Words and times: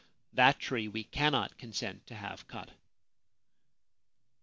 That 0.33 0.57
tree 0.57 0.87
we 0.87 1.03
cannot 1.03 1.59
consent 1.59 2.07
to 2.07 2.15
have 2.15 2.47
cut.' 2.47 2.71